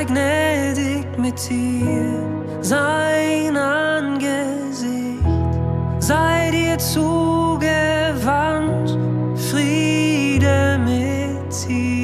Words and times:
sei 0.00 0.04
gnädig 0.06 1.06
mit 1.18 1.36
dir. 1.48 2.22
Sein 2.62 3.56
Angesicht 3.56 5.24
sei 5.98 6.50
dir 6.50 6.78
zugewandt, 6.78 8.08
Friede 9.50 10.78
mit 10.84 11.68
dir. 11.68 11.99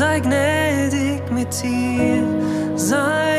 Sei 0.00 0.20
gnädig 0.20 1.30
mit 1.30 1.52
dir. 1.62 2.24
Sein 2.74 3.29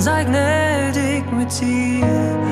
sei 0.00 0.24
gnädig 0.24 1.24
mit 1.32 1.60
dir. 1.60 2.45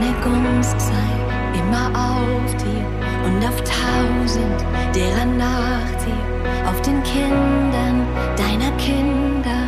Seine 0.00 0.14
Gunst 0.22 0.80
sei 0.80 1.58
immer 1.58 1.88
auf 1.88 2.54
dir 2.54 2.86
und 3.26 3.44
auf 3.44 3.56
tausend 3.64 4.64
derer 4.94 5.24
nach 5.24 5.90
dir, 6.04 6.70
auf 6.70 6.80
den 6.82 7.02
Kindern 7.02 8.06
deiner 8.36 8.70
Kinder 8.76 9.60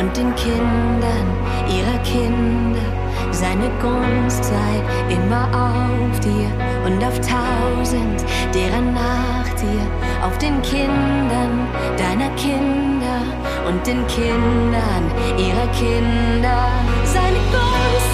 und 0.00 0.16
den 0.16 0.34
Kindern 0.36 1.26
ihrer 1.68 1.98
Kinder. 2.02 2.80
Seine 3.30 3.68
Gunst 3.82 4.44
sei 4.44 5.12
immer 5.12 5.48
auf 5.52 6.18
dir 6.20 6.48
und 6.86 7.04
auf 7.04 7.20
tausend 7.20 8.24
derer 8.54 8.80
nach 8.80 9.52
dir, 9.60 9.84
auf 10.26 10.38
den 10.38 10.62
Kindern 10.62 11.68
deiner 11.98 12.30
Kinder 12.36 13.20
und 13.68 13.86
den 13.86 14.06
Kindern 14.06 15.04
ihrer 15.36 15.66
Kinder. 15.72 16.68
Seine 17.04 17.38
Gunst 17.52 18.13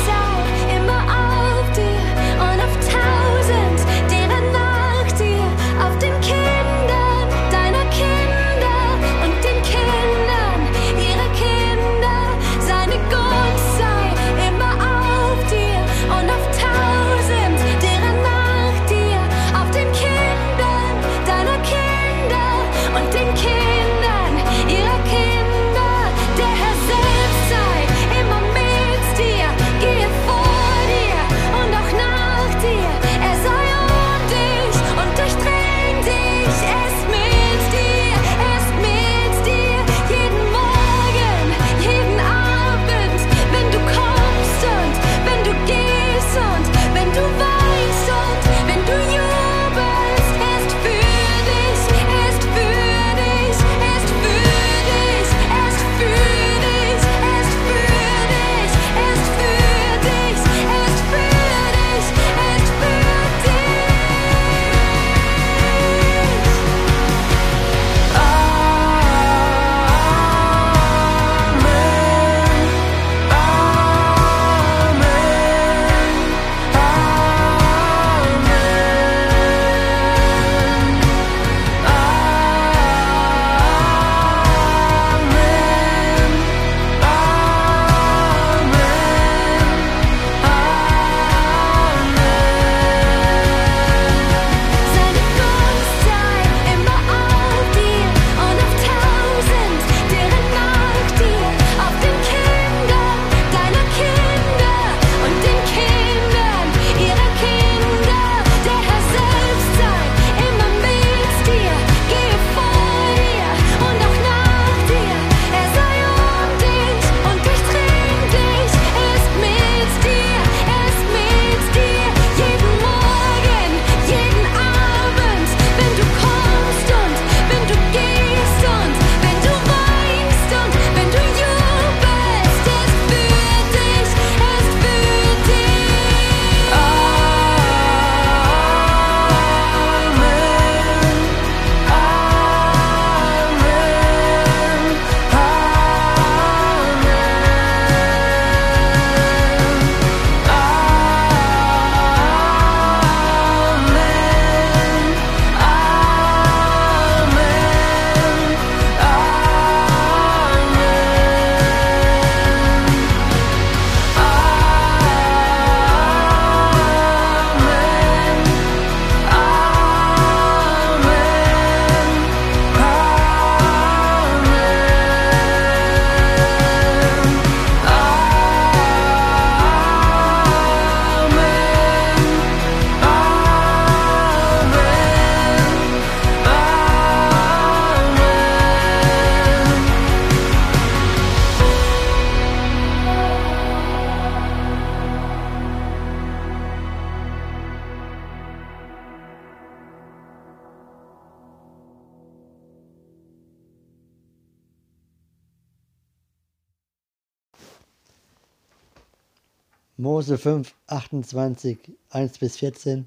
Mose 210.00 210.38
5, 210.38 210.75
28, 210.87 211.79
1 212.08 212.38
bis 212.38 212.56
14 212.56 213.06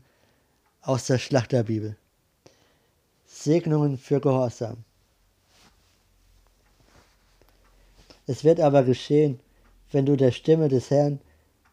aus 0.84 1.08
der 1.08 1.18
Schlachterbibel. 1.18 1.98
Segnungen 3.26 3.98
für 3.98 4.22
Gehorsam. 4.22 4.78
Es 8.28 8.44
wird 8.44 8.60
aber 8.60 8.84
geschehen, 8.84 9.40
wenn 9.92 10.06
du 10.06 10.16
der 10.16 10.30
Stimme 10.30 10.68
des 10.68 10.92
Herrn, 10.92 11.20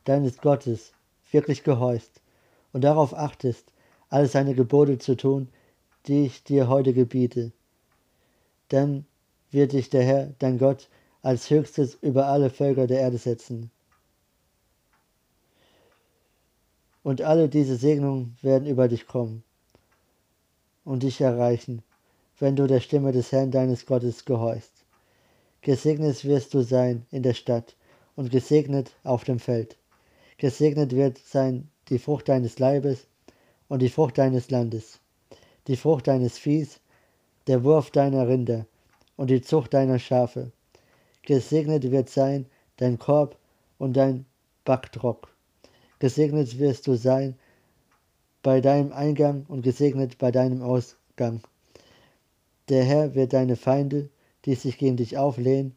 deines 0.06 0.38
Gottes, 0.38 0.93
wirklich 1.32 1.64
gehorchst 1.64 2.23
und 2.73 2.81
darauf 2.81 3.12
achtest, 3.12 3.66
alle 4.08 4.26
seine 4.26 4.55
Gebote 4.55 4.96
zu 4.96 5.19
tun, 5.19 5.49
die 6.06 6.25
ich 6.25 6.44
dir 6.44 6.66
heute 6.69 6.94
gebiete. 6.94 7.52
Dann 8.70 9.05
wird 9.50 9.73
dich 9.73 9.90
der 9.90 10.02
Herr, 10.02 10.32
dein 10.38 10.56
Gott, 10.56 10.88
als 11.20 11.50
höchstes 11.50 11.99
über 12.00 12.28
alle 12.28 12.49
Völker 12.49 12.87
der 12.87 13.00
Erde 13.00 13.19
setzen. 13.19 13.70
Und 17.02 17.23
alle 17.23 17.49
diese 17.49 17.76
Segnungen 17.76 18.37
werden 18.43 18.67
über 18.67 18.88
dich 18.88 19.06
kommen 19.06 19.43
und 20.85 21.02
dich 21.02 21.20
erreichen, 21.20 21.82
wenn 22.38 22.56
du 22.56 22.67
der 22.67 22.81
Stimme 22.81 23.12
des 23.12 23.32
Herrn 23.32 23.50
deines 23.50 23.87
Gottes 23.87 24.25
gehorchst. 24.25 24.85
Gesegnet 25.62 26.25
wirst 26.25 26.55
du 26.55 26.62
sein 26.62 27.06
in 27.11 27.23
der 27.23 27.35
Stadt 27.35 27.76
und 28.17 28.31
gesegnet 28.31 28.93
auf 29.05 29.25
dem 29.25 29.38
Feld. 29.38 29.76
Gesegnet 30.38 30.97
wird 30.97 31.19
sein 31.19 31.69
die 31.88 31.99
Frucht 31.99 32.29
deines 32.29 32.58
Leibes 32.58 33.06
und 33.69 33.81
die 33.82 33.88
Frucht 33.88 34.19
deines 34.19 34.50
Landes, 34.50 35.00
die 35.67 35.76
Frucht 35.76 36.06
deines 36.06 36.38
Viehs, 36.38 36.81
der 37.47 37.62
Wurf 37.64 37.91
deiner 37.91 38.26
Rinder 38.26 38.67
und 39.17 39.29
die 39.29 39.43
Zucht 39.43 39.75
deiner 39.75 39.99
Schafe. 39.99 40.52
Gesegnet 41.23 41.90
wird 41.90 42.09
sein 42.09 42.47
dein 42.78 42.99
Korb 42.99 43.37
und 43.78 43.97
dein 43.97 44.25
Backtrock. 44.64 45.28
Gesegnet 46.00 46.59
wirst 46.59 46.87
du 46.87 46.95
sein 46.97 47.35
bei 48.42 48.62
deinem 48.62 48.90
Eingang 48.90 49.45
und 49.49 49.61
gesegnet 49.61 50.16
bei 50.16 50.30
deinem 50.30 50.62
Ausgang. 50.62 51.42
Der 52.71 52.85
Herr 52.85 53.14
wird 53.14 53.35
deine 53.35 53.54
Feinde, 53.54 54.09
die 54.47 54.54
sich 54.54 54.78
gegen 54.78 54.97
dich 54.97 55.19
auflehnen, 55.19 55.75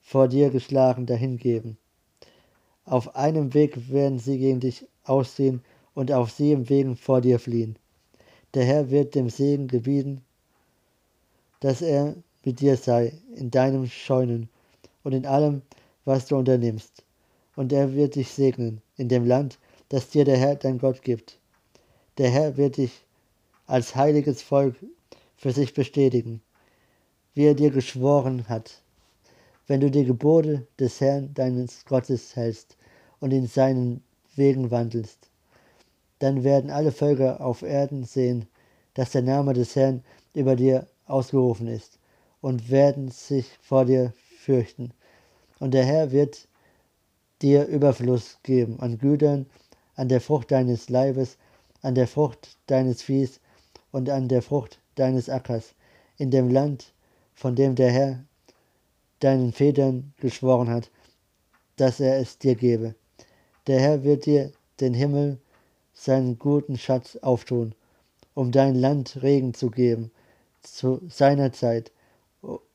vor 0.00 0.26
dir 0.26 0.50
geschlagen 0.50 1.06
dahingeben. 1.06 1.78
Auf 2.84 3.14
einem 3.14 3.54
Weg 3.54 3.88
werden 3.88 4.18
sie 4.18 4.38
gegen 4.38 4.58
dich 4.58 4.84
ausziehen 5.04 5.62
und 5.94 6.10
auf 6.10 6.32
sieben 6.32 6.68
Wegen 6.68 6.96
vor 6.96 7.20
dir 7.20 7.38
fliehen. 7.38 7.78
Der 8.54 8.64
Herr 8.64 8.90
wird 8.90 9.14
dem 9.14 9.30
Segen 9.30 9.68
gebieten, 9.68 10.24
dass 11.60 11.82
er 11.82 12.16
mit 12.44 12.58
dir 12.58 12.76
sei 12.76 13.12
in 13.36 13.52
deinem 13.52 13.86
Scheunen 13.86 14.48
und 15.04 15.12
in 15.12 15.24
allem, 15.24 15.62
was 16.04 16.26
du 16.26 16.36
unternimmst. 16.36 17.04
Und 17.54 17.72
er 17.72 17.94
wird 17.94 18.16
dich 18.16 18.28
segnen 18.28 18.82
in 19.02 19.08
dem 19.08 19.26
Land, 19.26 19.58
das 19.88 20.08
dir 20.08 20.24
der 20.24 20.38
Herr 20.38 20.54
dein 20.54 20.78
Gott 20.78 21.02
gibt. 21.02 21.38
Der 22.18 22.30
Herr 22.30 22.56
wird 22.56 22.76
dich 22.76 23.04
als 23.66 23.96
heiliges 23.96 24.42
Volk 24.42 24.76
für 25.36 25.52
sich 25.52 25.74
bestätigen, 25.74 26.40
wie 27.34 27.46
er 27.46 27.54
dir 27.54 27.70
geschworen 27.70 28.48
hat, 28.48 28.80
wenn 29.66 29.80
du 29.80 29.90
die 29.90 30.04
Gebote 30.04 30.66
des 30.78 31.00
Herrn 31.00 31.34
deines 31.34 31.84
Gottes 31.84 32.36
hältst 32.36 32.76
und 33.20 33.32
in 33.32 33.46
seinen 33.46 34.02
Wegen 34.36 34.70
wandelst. 34.70 35.30
Dann 36.20 36.44
werden 36.44 36.70
alle 36.70 36.92
Völker 36.92 37.40
auf 37.40 37.62
Erden 37.62 38.04
sehen, 38.04 38.46
dass 38.94 39.10
der 39.10 39.22
Name 39.22 39.52
des 39.52 39.74
Herrn 39.74 40.04
über 40.34 40.54
dir 40.54 40.86
ausgerufen 41.06 41.66
ist 41.66 41.98
und 42.40 42.70
werden 42.70 43.10
sich 43.10 43.46
vor 43.60 43.84
dir 43.84 44.12
fürchten. 44.38 44.92
Und 45.58 45.74
der 45.74 45.84
Herr 45.84 46.12
wird 46.12 46.46
dir 47.42 47.66
Überfluss 47.66 48.38
geben 48.42 48.78
an 48.80 48.98
Gütern, 48.98 49.46
an 49.96 50.08
der 50.08 50.20
Frucht 50.20 50.50
deines 50.50 50.88
Leibes, 50.88 51.36
an 51.82 51.94
der 51.94 52.06
Frucht 52.06 52.56
deines 52.66 53.02
Viehs 53.02 53.40
und 53.90 54.08
an 54.08 54.28
der 54.28 54.42
Frucht 54.42 54.78
deines 54.94 55.28
Ackers, 55.28 55.74
in 56.16 56.30
dem 56.30 56.48
Land, 56.50 56.92
von 57.34 57.56
dem 57.56 57.74
der 57.74 57.90
Herr 57.90 58.24
deinen 59.20 59.52
Vätern 59.52 60.14
geschworen 60.18 60.70
hat, 60.70 60.90
dass 61.76 62.00
er 62.00 62.18
es 62.18 62.38
dir 62.38 62.54
gebe. 62.54 62.94
Der 63.66 63.80
Herr 63.80 64.04
wird 64.04 64.26
dir 64.26 64.52
den 64.80 64.94
Himmel, 64.94 65.38
seinen 65.94 66.38
guten 66.38 66.78
Schatz 66.78 67.16
auftun, 67.16 67.74
um 68.34 68.50
dein 68.50 68.74
Land 68.74 69.22
Regen 69.22 69.54
zu 69.54 69.70
geben, 69.70 70.10
zu 70.62 71.00
seiner 71.08 71.52
Zeit, 71.52 71.92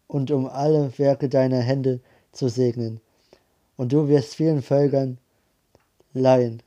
und 0.08 0.32
um 0.32 0.48
alle 0.48 0.98
Werke 0.98 1.28
deiner 1.28 1.60
Hände 1.60 2.00
zu 2.32 2.48
segnen. 2.48 3.02
Und 3.78 3.94
du 3.94 4.08
wirst 4.10 4.36
vielen 4.36 4.62
Völkern 4.62 5.18
leihen. 6.14 6.62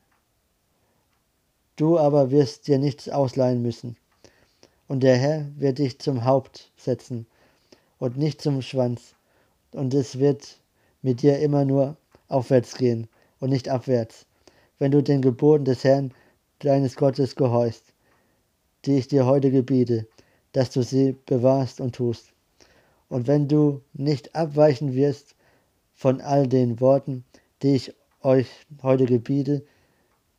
Du 1.76 1.98
aber 1.98 2.30
wirst 2.30 2.68
dir 2.68 2.78
nichts 2.78 3.08
ausleihen 3.08 3.62
müssen. 3.62 3.96
Und 4.88 5.02
der 5.02 5.16
Herr 5.16 5.46
wird 5.56 5.78
dich 5.78 5.98
zum 5.98 6.24
Haupt 6.24 6.70
setzen 6.76 7.26
und 7.98 8.16
nicht 8.16 8.40
zum 8.40 8.62
Schwanz. 8.62 9.14
Und 9.72 9.94
es 9.94 10.18
wird 10.18 10.58
mit 11.02 11.22
dir 11.22 11.38
immer 11.38 11.64
nur 11.64 11.96
aufwärts 12.28 12.76
gehen 12.76 13.08
und 13.40 13.50
nicht 13.50 13.68
abwärts, 13.68 14.26
wenn 14.78 14.90
du 14.90 15.02
den 15.02 15.22
Geboten 15.22 15.64
des 15.64 15.84
Herrn 15.84 16.12
deines 16.60 16.96
Gottes 16.96 17.36
gehorchst, 17.36 17.84
die 18.84 18.98
ich 18.98 19.08
dir 19.08 19.26
heute 19.26 19.50
gebiete, 19.50 20.06
dass 20.52 20.70
du 20.70 20.82
sie 20.82 21.16
bewahrst 21.26 21.80
und 21.80 21.94
tust. 21.94 22.32
Und 23.08 23.26
wenn 23.26 23.48
du 23.48 23.80
nicht 23.92 24.34
abweichen 24.34 24.94
wirst 24.94 25.34
von 26.00 26.22
all 26.22 26.48
den 26.48 26.80
Worten, 26.80 27.26
die 27.60 27.74
ich 27.74 27.94
euch 28.22 28.48
heute 28.82 29.04
gebiete, 29.04 29.66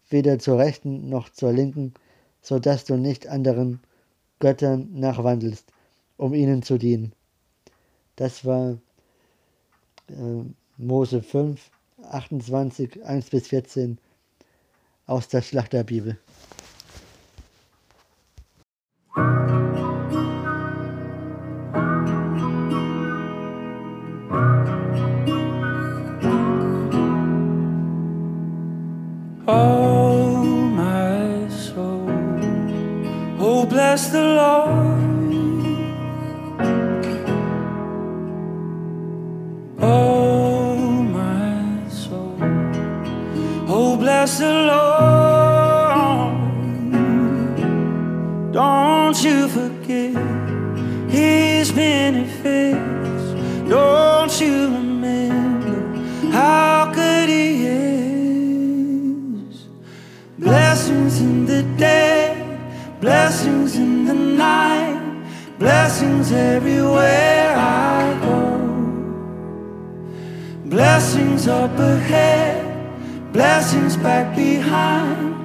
weder 0.10 0.40
zur 0.40 0.58
rechten 0.58 1.08
noch 1.08 1.30
zur 1.30 1.54
linken, 1.54 1.94
so 2.42 2.58
dass 2.58 2.84
du 2.86 2.98
nicht 2.98 3.28
anderen 3.28 3.80
Göttern 4.40 4.90
nachwandelst, 4.92 5.72
um 6.18 6.34
ihnen 6.34 6.64
zu 6.64 6.80
dienen. 6.80 7.14
Das 8.16 8.44
war 8.44 8.80
äh, 10.10 10.44
Mose 10.78 11.22
5, 11.22 11.70
28, 12.10 13.04
1 13.04 13.30
bis 13.30 13.50
14 13.50 14.00
aus 15.06 15.28
der 15.28 15.44
Schlachterbibel. 15.44 16.18
You 49.24 49.48
forget 49.48 50.16
his 51.10 51.72
benefits. 51.72 53.24
Don't 53.70 54.42
you 54.42 54.66
remember 54.66 56.32
how 56.32 56.92
good 56.92 57.30
he 57.30 57.66
is? 57.68 58.88
Blessings 60.40 61.22
in 61.22 61.46
the 61.46 61.62
day, 61.78 62.36
blessings 63.00 63.76
in 63.76 64.06
the 64.06 64.16
night, 64.16 65.00
blessings 65.60 66.32
everywhere 66.32 67.56
I 67.56 68.18
go. 68.24 68.58
Blessings 70.66 71.48
up 71.48 71.78
ahead, 71.78 73.32
blessings 73.32 73.98
back 73.98 74.36
behind, 74.36 75.36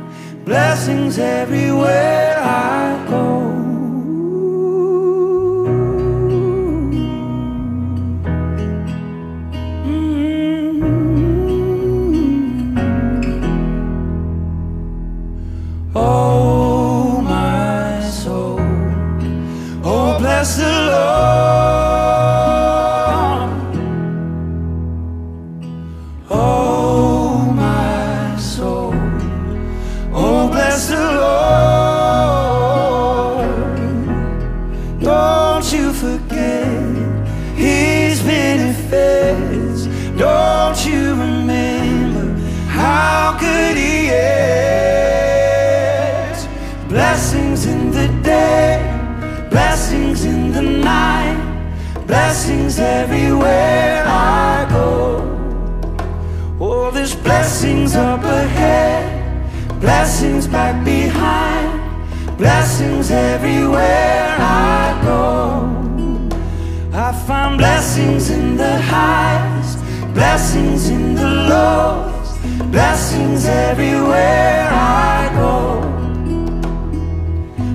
blessings 0.46 1.18
everywhere 1.18 2.38
I 2.38 3.04
go. 3.10 3.55
There's 56.96 57.14
blessings 57.14 57.94
up 57.94 58.24
ahead, 58.24 59.04
blessings 59.80 60.46
back 60.46 60.82
behind, 60.82 61.68
blessings 62.38 63.10
everywhere 63.10 64.34
I 64.38 64.98
go. 65.04 65.28
I 66.94 67.12
find 67.26 67.58
blessings 67.58 68.30
in 68.30 68.56
the 68.56 68.80
highs, 68.80 69.76
blessings 70.14 70.88
in 70.88 71.14
the 71.14 71.30
lows, 71.52 72.28
blessings 72.70 73.44
everywhere 73.44 74.68
I 74.72 75.30
go. 75.40 75.54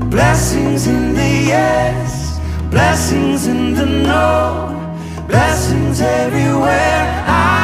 Blessings 0.10 0.88
in 0.88 1.14
the 1.14 1.32
yes, 1.54 2.40
blessings 2.72 3.46
in 3.46 3.76
the 3.76 3.86
no, 3.86 5.28
blessings 5.28 6.02
everywhere 6.02 7.24
I 7.28 7.61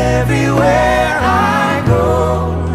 everywhere 0.00 1.18
I 1.20 1.82
go. 1.86 2.66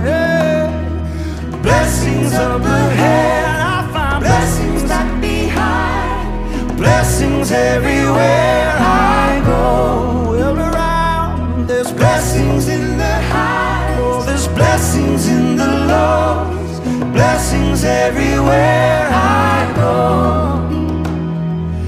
Blessings 1.62 2.34
up 2.34 2.62
ahead, 2.62 3.46
I 3.46 3.92
find 3.94 4.24
blessings 4.24 4.84
back 4.84 5.10
behind, 5.20 6.78
blessings 6.78 7.52
everywhere 7.52 8.76
I 8.78 9.42
go. 9.46 10.32
Well, 10.32 10.58
around 10.58 11.68
there's 11.68 11.92
blessings 11.92 12.68
in 12.68 12.98
the 12.98 13.16
high, 13.34 13.96
oh, 14.00 14.24
there's 14.24 14.48
blessings 14.50 15.28
in 15.28 15.58
the 15.58 15.72
lows, 15.92 16.80
blessings 17.12 17.84
everywhere 17.84 19.10
I 19.12 19.74
go. 19.76 19.96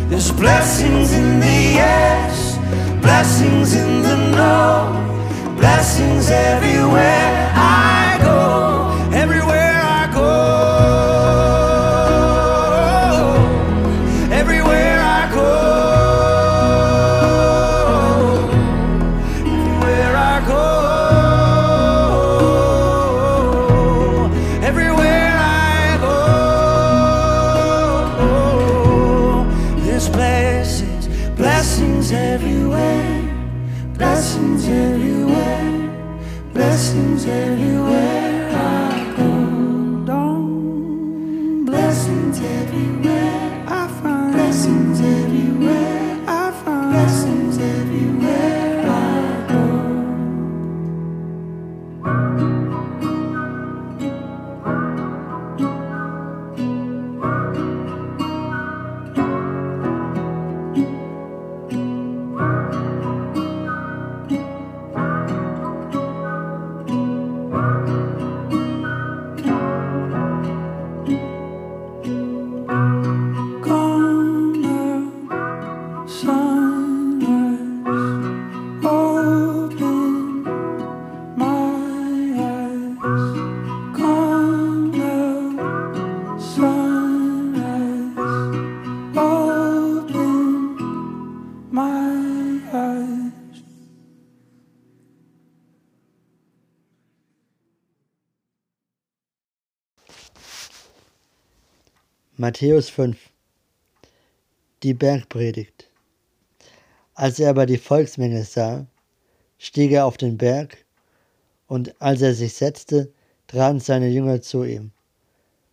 There's 0.10 0.32
blessings 0.32 1.13
in 1.13 1.39
the 1.39 1.58
yes, 1.82 2.58
blessings 3.01 3.75
in 3.75 3.97
times 47.48 47.58
have 47.58 47.92
you 47.94 48.17
Matthäus 102.39 102.91
5 102.91 103.17
Die 104.84 104.94
Bergpredigt 104.94 105.89
Als 107.15 107.39
er 107.39 107.50
aber 107.50 107.65
die 107.65 107.79
Volksmenge 107.79 108.44
sah, 108.44 108.86
stieg 109.58 109.91
er 109.91 110.06
auf 110.06 110.17
den 110.17 110.38
Berg, 110.38 110.86
und 111.65 112.00
als 112.00 112.22
er 112.22 112.36
sich 112.36 112.53
setzte, 112.53 113.12
traten 113.48 113.79
seine 113.79 114.10
Jünger 114.10 114.39
zu 114.44 114.63
ihm. 114.63 114.91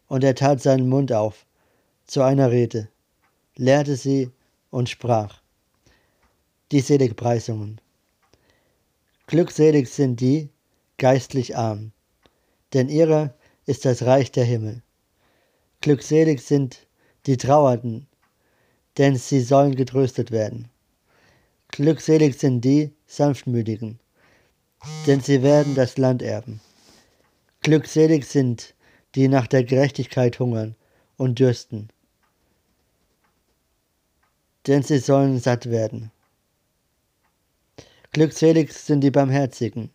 Und 0.08 0.24
er 0.24 0.34
tat 0.34 0.62
seinen 0.62 0.88
Mund 0.88 1.12
auf 1.12 1.44
zu 2.06 2.22
einer 2.22 2.50
Rede, 2.50 2.88
lehrte 3.56 3.96
sie 3.96 4.30
und 4.70 4.88
sprach. 4.88 5.42
Die 6.72 6.80
Seligpreisungen. 6.80 7.78
Glückselig 9.26 9.90
sind 9.90 10.18
die, 10.18 10.48
geistlich 10.96 11.58
arm, 11.58 11.92
denn 12.72 12.88
ihrer 12.88 13.34
ist 13.66 13.84
das 13.84 14.06
Reich 14.06 14.32
der 14.32 14.44
Himmel. 14.44 14.80
Glückselig 15.84 16.40
sind 16.40 16.86
die 17.26 17.36
Trauernden, 17.36 18.06
denn 18.96 19.16
sie 19.16 19.42
sollen 19.42 19.74
getröstet 19.74 20.30
werden. 20.30 20.70
Glückselig 21.68 22.38
sind 22.38 22.62
die 22.62 22.90
Sanftmütigen, 23.06 24.00
denn 25.06 25.20
sie 25.20 25.42
werden 25.42 25.74
das 25.74 25.98
Land 25.98 26.22
erben. 26.22 26.62
Glückselig 27.60 28.24
sind 28.24 28.74
die 29.14 29.28
nach 29.28 29.46
der 29.46 29.62
Gerechtigkeit 29.62 30.38
hungern 30.38 30.74
und 31.18 31.38
dürsten, 31.38 31.90
denn 34.66 34.82
sie 34.82 35.00
sollen 35.00 35.38
satt 35.38 35.68
werden. 35.68 36.10
Glückselig 38.12 38.72
sind 38.72 39.02
die 39.02 39.10
Barmherzigen, 39.10 39.90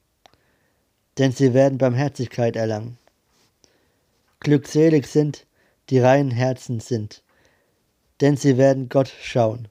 denn 1.17 1.31
sie 1.31 1.55
werden 1.55 1.79
Barmherzigkeit 1.79 2.55
erlangen. 2.55 2.99
Glückselig 4.39 5.07
sind, 5.07 5.47
die 5.89 5.99
reinen 5.99 6.31
Herzen 6.31 6.79
sind, 6.79 7.23
denn 8.21 8.37
sie 8.37 8.57
werden 8.57 8.89
Gott 8.89 9.11
schauen. 9.21 9.67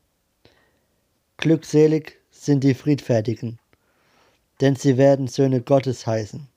Glückselig 1.36 2.18
sind 2.30 2.64
die 2.64 2.74
Friedfertigen, 2.74 3.58
denn 4.60 4.74
sie 4.74 4.96
werden 4.96 5.28
Söhne 5.28 5.60
Gottes 5.60 6.06
heißen. 6.06 6.48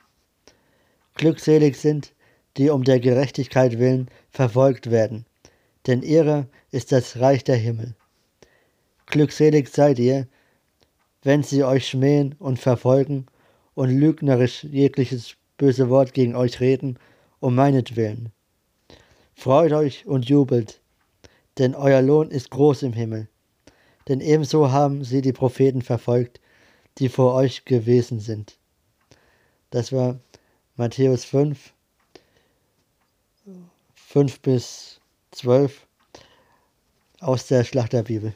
Glückselig 1.15 1.77
sind, 1.77 2.13
die 2.57 2.69
um 2.69 2.83
der 2.83 2.99
Gerechtigkeit 2.99 3.77
willen 3.77 4.09
verfolgt 4.31 4.89
werden, 4.89 5.25
denn 5.87 6.01
ihrer 6.01 6.47
ist 6.71 6.91
das 6.91 7.19
Reich 7.19 7.43
der 7.43 7.57
Himmel. 7.57 7.95
Glückselig 9.05 9.69
seid 9.69 9.99
ihr, 9.99 10.27
wenn 11.23 11.43
sie 11.43 11.63
euch 11.63 11.87
schmähen 11.87 12.33
und 12.39 12.59
verfolgen 12.59 13.27
und 13.75 13.89
lügnerisch 13.89 14.63
jegliches 14.63 15.35
böse 15.57 15.89
Wort 15.89 16.13
gegen 16.13 16.35
euch 16.35 16.59
reden, 16.59 16.97
um 17.39 17.55
meinetwillen. 17.55 18.31
Freut 19.41 19.71
euch 19.71 20.05
und 20.05 20.29
jubelt, 20.29 20.81
denn 21.57 21.73
euer 21.73 22.03
Lohn 22.03 22.29
ist 22.29 22.51
groß 22.51 22.83
im 22.83 22.93
Himmel. 22.93 23.27
Denn 24.07 24.21
ebenso 24.21 24.71
haben 24.71 25.03
sie 25.03 25.23
die 25.23 25.33
Propheten 25.33 25.81
verfolgt, 25.81 26.39
die 26.99 27.09
vor 27.09 27.33
euch 27.33 27.65
gewesen 27.65 28.19
sind. 28.19 28.59
Das 29.71 29.91
war 29.91 30.19
Matthäus 30.75 31.25
5, 31.25 31.73
5 33.95 34.39
bis 34.41 34.99
12 35.31 35.87
aus 37.19 37.47
der 37.47 37.63
Schlachterbibel. 37.63 38.35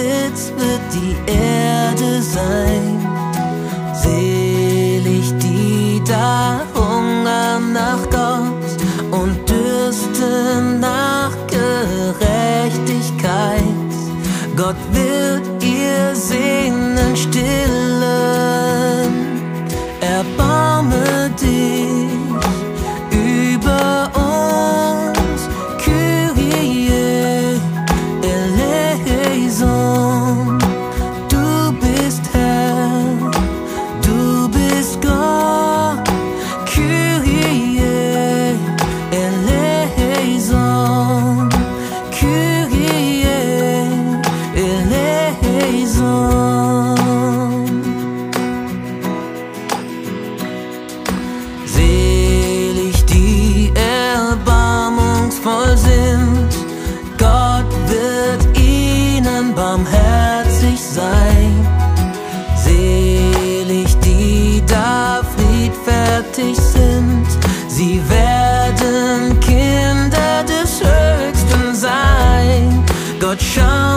Besitz 0.00 0.52
wird 0.56 0.80
die 0.94 1.14
Erde 1.30 2.22
sein. 2.22 3.06
Selig 3.94 5.32
die 5.42 6.02
da 6.06 6.62
hungern 6.74 7.72
nach 7.74 8.02
Gott 8.10 8.78
und 9.10 9.36
dürsten 9.48 10.80
nach 10.80 11.32
Gerechtigkeit. 11.48 12.18
Gott 14.56 14.76
wird 14.92 15.62
ihr 15.62 16.14
Sehnen 16.14 17.14
still. 17.16 17.79
your 73.30 73.36
charm. 73.36 73.89